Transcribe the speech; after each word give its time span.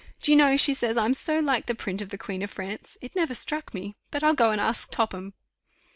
Do 0.19 0.31
you 0.31 0.35
know 0.35 0.57
she 0.57 0.73
says 0.73 0.97
I'm 0.97 1.13
so 1.13 1.37
like 1.39 1.67
the 1.67 1.75
print 1.75 2.01
of 2.01 2.09
the 2.09 2.17
Queen 2.17 2.41
of 2.41 2.49
France. 2.49 2.97
It 3.01 3.15
never 3.15 3.35
struck 3.35 3.71
me; 3.71 3.97
but 4.09 4.23
I'll 4.23 4.33
go 4.33 4.49
and 4.49 4.59
ask 4.59 4.89
Topham." 4.89 5.35